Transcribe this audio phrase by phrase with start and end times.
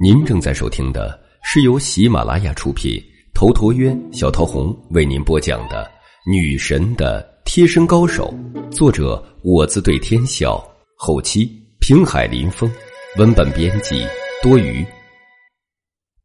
[0.00, 3.02] 您正在收听的是由喜马拉雅出品、
[3.34, 5.84] 头陀渊、小桃红为您播讲的
[6.30, 8.32] 《女神的贴身高手》，
[8.70, 10.58] 作者我自对天笑，
[10.96, 11.50] 后期
[11.80, 12.70] 平海林风，
[13.16, 14.06] 文本编辑
[14.42, 14.84] 多余。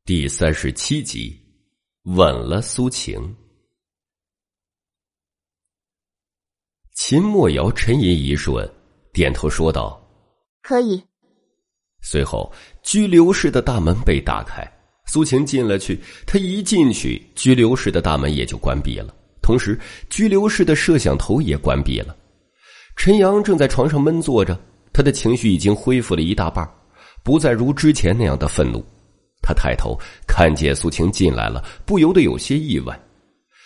[0.05, 1.33] 第三十七集，
[2.03, 3.35] 吻了苏晴。
[6.95, 8.69] 秦墨瑶沉吟一瞬，
[9.11, 9.99] 点头说道
[10.61, 11.01] ：“可以。”
[12.05, 12.51] 随后，
[12.83, 14.69] 拘留室的大门被打开，
[15.05, 15.99] 苏晴进了去。
[16.25, 22.15] 她一进去，拘留室的大门也就关闭了，同时，拘留室的摄像头也关闭了。
[22.95, 24.59] 陈阳正在床上闷坐着，
[24.91, 26.69] 他的情绪已经恢复了一大半，
[27.23, 28.85] 不再如之前那样的愤怒。
[29.41, 29.97] 他抬头
[30.27, 32.97] 看见苏晴进来了，不由得有些意外。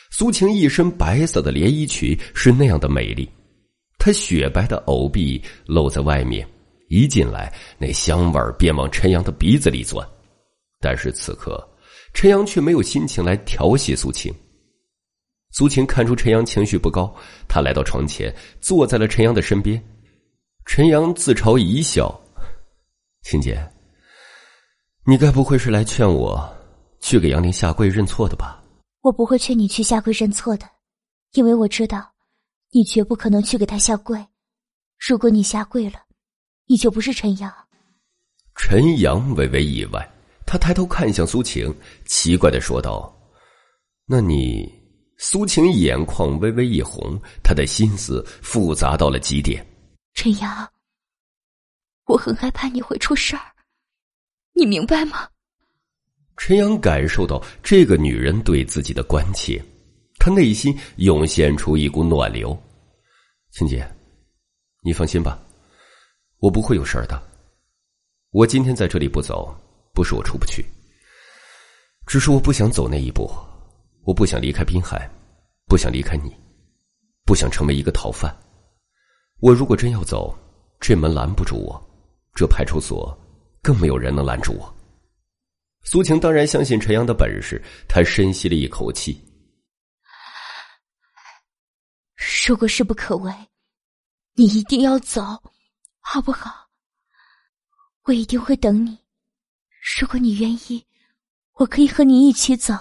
[0.10, 3.30] 苏晴一身白色的连衣裙是那样的美丽，
[4.00, 6.48] 她雪白的藕臂露在外面。
[6.88, 10.08] 一进来，那香味便往陈阳的鼻子里钻，
[10.80, 11.62] 但是此刻，
[12.14, 14.34] 陈阳却没有心情来调戏苏晴。
[15.52, 17.14] 苏晴看出陈阳情绪不高，
[17.48, 19.82] 他来到床前，坐在了陈阳的身边。
[20.66, 22.14] 陈阳自嘲一笑
[23.24, 23.58] ：“晴姐，
[25.06, 26.48] 你该不会是来劝我
[27.00, 28.62] 去给杨林下跪认错的吧
[29.02, 30.66] ？”“我不会劝你去下跪认错的，
[31.34, 32.14] 因为我知道，
[32.72, 34.24] 你绝不可能去给他下跪。
[34.98, 36.02] 如果你下跪了。”
[36.68, 37.52] 你就不是陈阳？
[38.56, 40.10] 陈阳微微意外，
[40.46, 41.74] 他抬头看向苏晴，
[42.06, 43.14] 奇怪的说道
[44.06, 44.72] ：“那你？”
[45.20, 49.66] 苏晴眼眶微微一红，他的心思复杂到了极点。
[50.14, 50.72] 陈阳，
[52.06, 53.42] 我很害怕你会出事儿，
[54.54, 55.28] 你明白吗？
[56.36, 59.60] 陈阳感受到这个女人对自己的关切，
[60.20, 62.56] 他内心涌现出一股暖流。
[63.50, 63.84] 青姐，
[64.84, 65.44] 你放心吧。
[66.40, 67.22] 我不会有事儿的。
[68.32, 69.56] 我今天在这里不走，
[69.94, 70.66] 不是我出不去，
[72.06, 73.30] 只是我不想走那一步。
[74.04, 75.10] 我不想离开滨海，
[75.66, 76.34] 不想离开你，
[77.26, 78.34] 不想成为一个逃犯。
[79.40, 80.38] 我如果真要走，
[80.80, 81.78] 这门拦不住我，
[82.34, 83.18] 这派出所
[83.62, 84.74] 更没有人能拦住我。
[85.84, 89.22] 苏晴当然相信陈阳的本事，他深吸了一口气。
[92.48, 93.34] 如果事不可为，
[94.36, 95.22] 你一定要走。
[96.10, 96.70] 好不好？
[98.06, 98.98] 我一定会等你。
[100.00, 100.82] 如果你愿意，
[101.56, 102.74] 我可以和你一起走。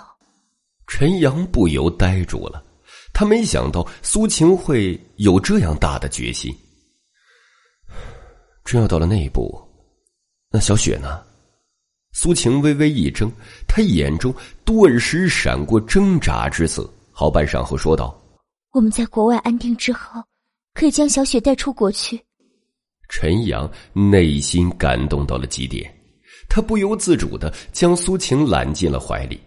[0.87, 2.65] 陈阳不由呆住了，
[3.13, 6.57] 他没想到苏晴会有这样大的决心。
[8.65, 9.61] 真要到了那一步，
[10.49, 11.21] 那小雪呢？
[12.13, 13.29] 苏晴微微一怔，
[13.67, 14.33] 她眼中
[14.65, 18.17] 顿时闪过挣扎之色，好半晌后说道
[18.71, 20.23] ：“我们在国外安定之后，
[20.75, 22.25] 可以将小雪带出国去。”
[23.09, 25.93] 陈阳内心感动到了极点，
[26.49, 29.41] 他不由自主的将苏晴揽进了怀里。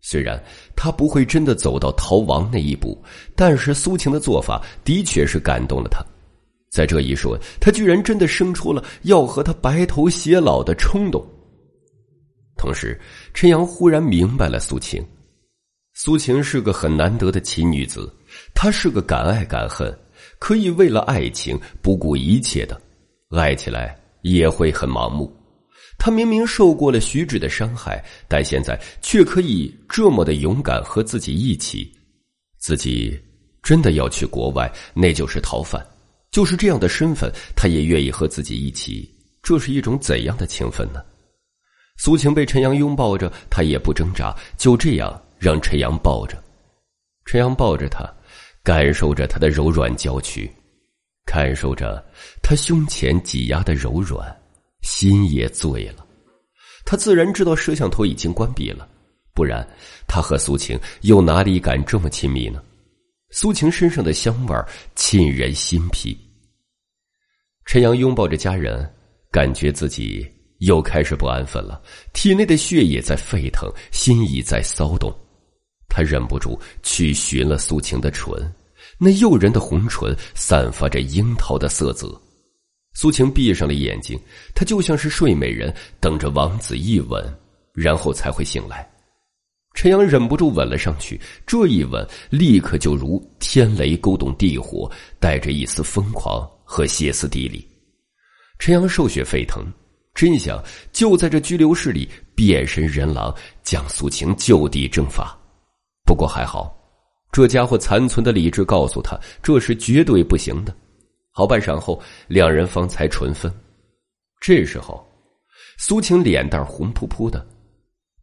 [0.00, 0.40] 虽然
[0.76, 3.02] 他不会真的走到逃亡那一步，
[3.34, 6.04] 但是苏晴的做法的确是感动了他。
[6.70, 11.24] 在这一瞬，他居然真的生出了要和他白头偕老的冲动。
[12.56, 13.00] 同时，
[13.34, 15.04] 陈阳忽然明白了苏晴。
[15.94, 18.12] 苏晴是个很难得的奇女子，
[18.54, 19.92] 她是个敢爱敢恨，
[20.38, 22.80] 可以为了爱情不顾一切的。
[23.30, 25.34] 爱起来也会很盲目。
[25.98, 31.90] 他明明受过了徐芷的伤害，但现在却可以这么的勇敢和自己一起。
[32.58, 33.18] 自己
[33.62, 35.84] 真的要去国外，那就是逃犯。
[36.30, 39.10] 就是这样的身份，他也愿意和自己一起。
[39.42, 41.02] 这是一种怎样的情分呢？
[41.96, 46.36] 苏晴被陈阳拥抱着，他也不挣扎，就这样让陈阳抱着。
[47.24, 48.04] 陈阳抱着他，
[48.62, 50.50] 感受着他的柔软娇躯。
[51.26, 52.02] 感受着
[52.40, 54.34] 他胸前挤压的柔软，
[54.82, 56.06] 心也醉了。
[56.84, 58.88] 他自然知道摄像头已经关闭了，
[59.34, 59.66] 不然
[60.06, 62.62] 他和苏晴又哪里敢这么亲密呢？
[63.30, 64.56] 苏晴身上的香味
[64.94, 66.16] 沁人心脾。
[67.64, 68.88] 陈阳拥抱着家人，
[69.32, 70.24] 感觉自己
[70.60, 71.82] 又开始不安分了，
[72.14, 75.12] 体内的血液在沸腾，心已在骚动。
[75.88, 78.32] 他忍不住去寻了苏晴的唇。
[78.98, 82.18] 那诱人的红唇散发着樱桃的色泽，
[82.94, 84.18] 苏晴闭上了眼睛，
[84.54, 87.22] 她就像是睡美人，等着王子一吻，
[87.74, 88.88] 然后才会醒来。
[89.74, 94.90] 陈阳忍不住吻了上去，这一吻立刻就如天雷勾动地火，
[95.20, 97.68] 带着一丝疯狂和歇斯底里。
[98.58, 99.62] 陈阳兽血沸腾，
[100.14, 105.38] 真想就在这拘留室里变身人狼，将苏晴就地正法。
[106.06, 106.74] 不过还好。
[107.32, 110.74] 这家伙残存的理智告诉他，这是绝对不行的。
[111.30, 113.52] 好半晌后，两人方才唇分。
[114.40, 115.06] 这时候，
[115.76, 117.46] 苏晴脸蛋红扑扑的，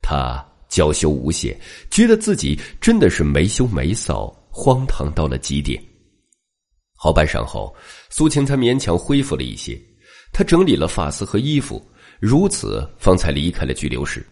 [0.02, 1.56] 她娇羞无邪，
[1.92, 5.80] 觉得自己真的是没羞没臊，荒唐到了极点。
[6.96, 7.76] 好半晌后，
[8.10, 9.80] 苏晴才勉强恢复了一些。
[10.32, 11.86] 她整理了发丝和衣服，
[12.20, 14.26] 如此方才离开了拘留室。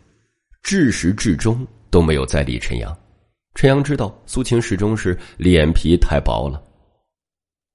[0.64, 2.98] 至始至终都没有再理陈阳。
[3.54, 6.62] 陈阳知道苏晴始终是脸皮太薄了。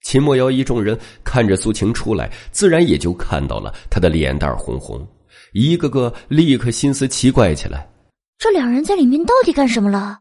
[0.02, 5.06] 秦墨瑶一众人看着苏晴出来，自然也就看到了她的脸蛋红红，
[5.52, 7.88] 一个个立刻心思奇怪起来：
[8.38, 10.20] 这两人在里面到底干什么了？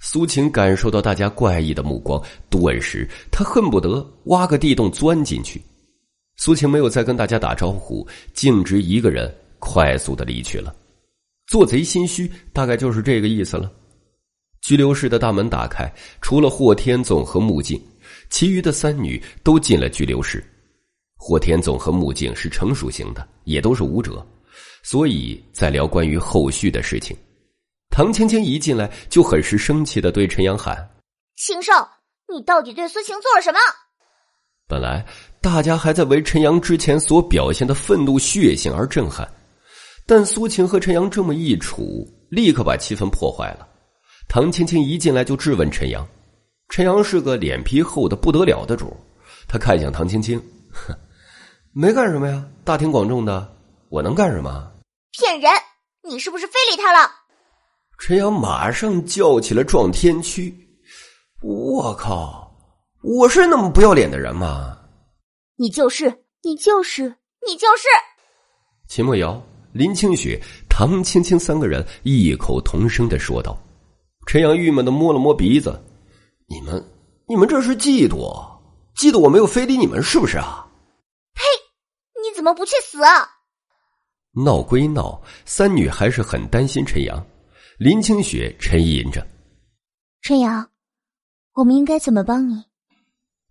[0.00, 5.62] 苏晴感受到大家怪异的目光，顿时她恨不得挖个地洞钻进去。
[6.36, 10.74] 苏晴没有再跟大家打招呼，径直一个人快速的离去了。
[11.46, 13.70] 做贼心虚，大概就是这个意思了。
[14.66, 15.88] 拘留室的大门打开，
[16.20, 17.80] 除了霍天总和穆静，
[18.30, 20.44] 其余的三女都进了拘留室。
[21.16, 24.26] 霍天总和穆静是成熟型的，也都是武者，
[24.82, 27.16] 所以在聊关于后续的事情。
[27.90, 30.76] 唐青青一进来就很是生气的对陈阳喊
[31.38, 31.70] ：“禽兽，
[32.28, 33.58] 你到底对苏晴做了什么？”
[34.66, 35.06] 本来
[35.40, 39.32] 大家还在为陈阳之前所表现的愤怒血性而震撼，
[40.06, 43.68] 但苏晴和陈阳这么一处，立刻把气氛破坏了。
[44.28, 46.06] 唐青青一进来就质问陈阳，
[46.68, 48.96] 陈阳是个脸皮厚的不得了的主，
[49.48, 50.38] 他看向唐青青，
[50.72, 50.94] 哼，
[51.72, 53.56] 没干什么呀，大庭广众的，
[53.88, 54.72] 我能干什么？
[55.12, 55.50] 骗人！
[56.02, 57.10] 你是不是非礼他了？
[57.98, 60.54] 陈阳马上叫起了撞天区！
[61.42, 62.52] 我靠，
[63.02, 64.76] 我是那么不要脸的人吗？
[65.56, 67.04] 你就是，你就是，
[67.46, 67.84] 你就是！
[68.88, 69.40] 秦墨瑶、
[69.72, 73.58] 林清雪、唐青青三个人异口同声的说道。
[74.26, 75.80] 陈阳郁闷的摸了摸鼻子
[76.46, 76.84] ：“你们，
[77.28, 78.44] 你们这是嫉妒？
[78.96, 80.66] 嫉妒我没有非礼你们是不是啊
[81.32, 81.42] ？”“呸！
[82.22, 83.28] 你怎么不去死啊？”
[84.44, 87.24] 闹归闹，三女还是很担心陈阳。
[87.78, 89.26] 林清雪沉吟着
[90.22, 90.68] ：“陈阳，
[91.54, 92.62] 我们应该怎么帮你？”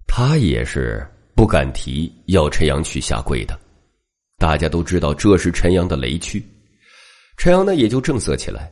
[0.07, 3.59] 他也是不敢提要陈阳去下跪的。
[4.37, 6.43] 大家都知道这是陈阳的雷区，
[7.37, 8.71] 陈阳呢也就正色起来：“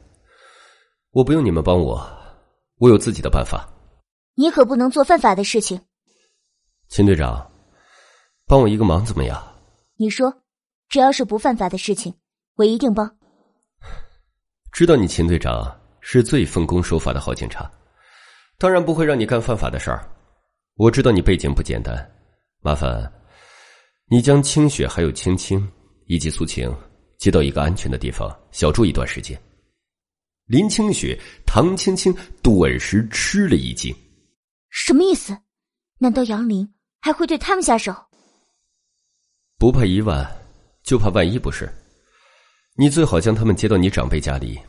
[1.13, 2.05] 我不用你们帮我，
[2.79, 3.69] 我有自己的办法。”
[4.35, 5.79] 你可不能做犯法的事情。
[6.89, 7.49] 秦队长，
[8.47, 9.41] 帮我一个忙怎么样？
[9.95, 10.41] 你说，
[10.89, 12.11] 只要是不犯法的事情，
[12.55, 13.15] 我一定帮。
[14.71, 17.71] 知道你秦队长是最奉公守法的好警察，
[18.57, 20.03] 当然不会让你干犯法的事儿。
[20.77, 21.95] 我知道你背景不简单，
[22.61, 23.11] 麻烦
[24.07, 25.71] 你将清雪还有青青
[26.07, 26.75] 以及苏晴
[27.19, 29.39] 接到一个安全的地方小住一段时间。
[30.45, 33.95] 林清雪、唐青青顿时吃了一惊，
[34.69, 35.37] 什么意思？
[35.99, 36.67] 难道杨林
[36.99, 37.95] 还会对他们下手？
[39.57, 40.29] 不怕一万，
[40.83, 41.71] 就怕万一，不是？
[42.75, 44.59] 你最好将他们接到你长辈家里，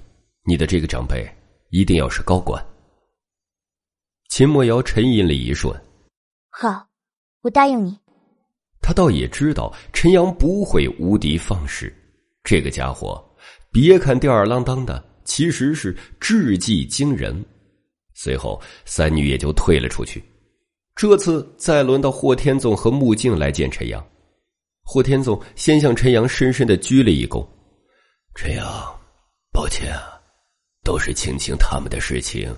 [0.44, 1.28] 你的这个长辈
[1.70, 2.64] 一定要是高官。
[4.28, 5.74] 秦墨瑶沉吟了一瞬，
[6.50, 6.86] 好，
[7.40, 7.98] 我答应你。
[8.80, 11.92] 他倒也知道陈阳不会无敌放矢，
[12.44, 13.22] 这个家伙
[13.72, 17.44] 别看吊儿郎当的，其实是智计惊人。
[18.14, 20.22] 随后，三女也就退了出去。
[20.94, 24.06] 这次再轮到霍天纵和穆静来见陈阳，
[24.84, 27.44] 霍天纵先向陈阳深深的鞠了一躬。
[28.36, 28.64] 陈阳，
[29.52, 30.20] 抱歉啊，
[30.84, 32.54] 都是青青他们的事情，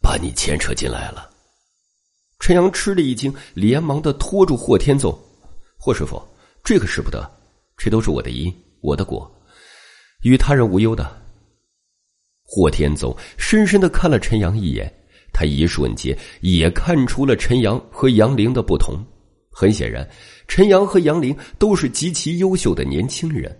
[0.00, 1.30] 把你牵扯进来了。
[2.40, 5.16] 陈阳吃了一惊，连忙的拖住霍天纵
[5.78, 6.20] ：“霍师傅，
[6.64, 7.30] 这个使不得，
[7.76, 9.30] 这都是我的因，我的果，
[10.22, 11.16] 与他人无忧的。”
[12.54, 14.92] 霍天宗深深的看了陈阳一眼，
[15.32, 18.94] 他一瞬间也看出了陈阳和杨凌的不同。
[19.50, 20.06] 很显然，
[20.46, 23.50] 陈阳和杨凌都是极其优秀的年轻人。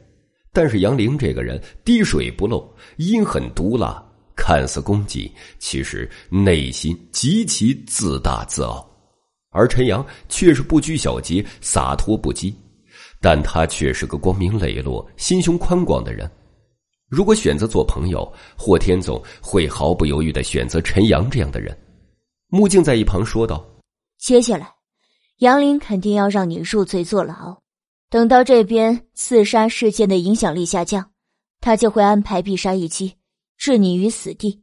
[0.52, 4.04] 但是杨凌这个人滴水不漏，阴狠毒辣，
[4.36, 8.86] 看似恭谨，其实内心极其自大自傲。
[9.52, 12.52] 而陈阳却是不拘小节，洒脱不羁，
[13.22, 16.30] 但他却是个光明磊落、心胸宽广的人。
[17.12, 18.26] 如果选择做朋友，
[18.56, 21.78] 霍天总会毫不犹豫的选择陈阳这样的人。
[22.48, 23.62] 穆静在一旁说道
[24.16, 24.72] ：“接下来，
[25.40, 27.54] 杨林肯定要让你入罪坐牢。”
[28.08, 31.10] 等到这边刺杀事件的影响力下降，
[31.60, 33.14] 他就会安排必杀一击，
[33.58, 34.62] 置你于死地。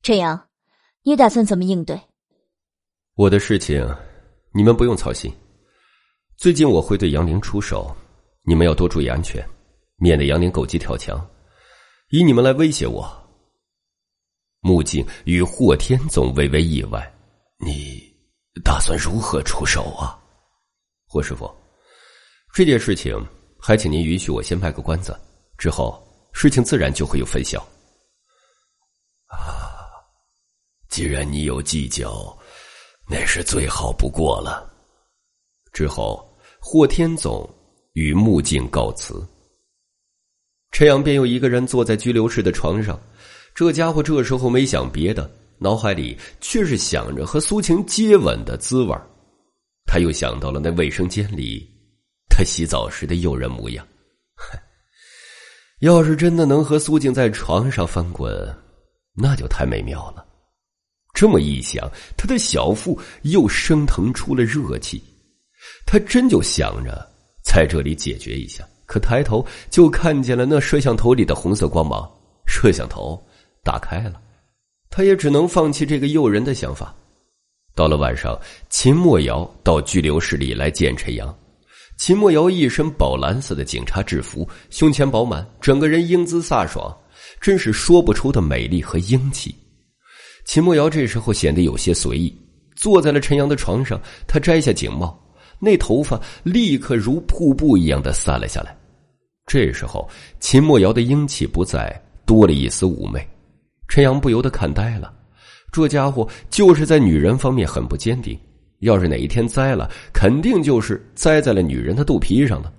[0.00, 0.40] 陈阳，
[1.02, 2.00] 你打算怎么应对？
[3.16, 3.84] 我的事情，
[4.54, 5.28] 你们不用操心。
[6.36, 7.92] 最近我会对杨凌出手，
[8.44, 9.44] 你们要多注意安全，
[9.96, 11.20] 免得杨凌狗急跳墙，
[12.10, 13.06] 以你们来威胁我。
[14.60, 17.14] 穆静与霍天总微微意外，
[17.58, 18.02] 你
[18.64, 20.18] 打算如何出手啊，
[21.06, 21.48] 霍师傅？
[22.52, 23.14] 这件事情
[23.60, 25.18] 还请您允许我先卖个关子，
[25.58, 27.60] 之后事情自然就会有分晓。
[29.26, 29.78] 啊，
[30.88, 32.36] 既然你有计较，
[33.06, 34.68] 那是最好不过了。
[35.72, 36.26] 之后，
[36.58, 37.48] 霍天总
[37.92, 39.24] 与穆静告辞。
[40.78, 42.96] 陈阳便又一个人坐在拘留室的床上，
[43.52, 48.96] 这家伙这时候没想别的，脑海里却是想着和苏晴接吻的滋味
[49.86, 51.68] 他又想到了那卫生间里
[52.30, 53.84] 他洗澡时的诱人模样，
[55.80, 58.32] 要是真的能和苏静在床上翻滚，
[59.16, 60.24] 那就太美妙了。
[61.12, 65.02] 这么一想，他的小腹又升腾出了热气。
[65.84, 67.04] 他真就想着
[67.42, 72.10] 在这里解决一下，可抬头就看见了那摄像头里的红色光芒。
[72.46, 73.22] 摄像头
[73.62, 74.14] 打开了，
[74.88, 76.94] 他也只能放弃这个诱人的想法。
[77.74, 78.36] 到了晚上，
[78.70, 81.32] 秦墨瑶到拘留室里来见陈阳。
[81.98, 86.96] 秦墨瑶一身宝蓝色的警察制服，胸前饱满，整个人英姿飒爽，
[87.40, 89.54] 真是说不出的美丽和英气。
[90.46, 92.34] 秦墨瑶这时候显得有些随意，
[92.74, 95.14] 坐在了陈阳的床上，他摘下警帽。
[95.60, 98.77] 那头发立刻如瀑布一样的散了下来。
[99.48, 101.90] 这时候，秦墨瑶的英气不再，
[102.26, 103.26] 多了一丝妩媚。
[103.88, 105.10] 陈阳不由得看呆了，
[105.72, 108.38] 这家伙就是在女人方面很不坚定。
[108.80, 112.72] 要是哪一天栽了，肯定就是栽在了女人的肚皮上了。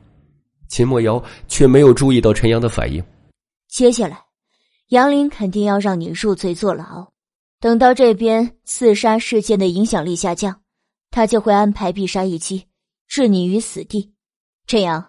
[0.70, 3.04] 秦墨瑶却没有注意到陈阳的反应。
[3.68, 4.22] 接下来，
[4.90, 7.06] 杨林肯定要让你入罪坐牢。
[7.60, 10.62] 等到这边刺杀事件的影响力下降，
[11.10, 12.64] 他就会安排必杀一击。
[13.08, 14.14] 置你于死地，
[14.68, 15.09] 陈阳，